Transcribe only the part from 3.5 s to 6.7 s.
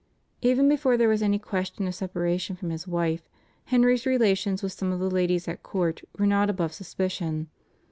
Henry's relations with some of the ladies at court were not